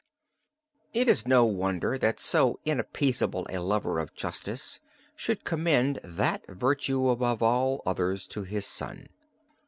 [0.95, 4.79] It is no wonder that so inappeasable a lover of justice
[5.15, 9.05] should commend that virtue above all others to his son.